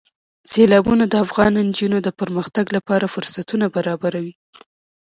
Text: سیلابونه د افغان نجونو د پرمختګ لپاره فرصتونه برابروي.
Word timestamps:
سیلابونه 0.51 1.03
د 1.07 1.15
افغان 1.25 1.53
نجونو 1.67 1.97
د 2.03 2.09
پرمختګ 2.19 2.65
لپاره 2.77 3.11
فرصتونه 3.13 3.65
برابروي. 3.75 4.33